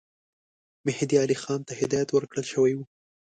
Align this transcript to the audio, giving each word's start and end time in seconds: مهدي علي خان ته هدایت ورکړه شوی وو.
مهدي 0.85 1.15
علي 1.23 1.35
خان 1.41 1.59
ته 1.67 1.73
هدایت 1.81 2.09
ورکړه 2.11 2.43
شوی 2.51 2.73
وو. 2.75 2.85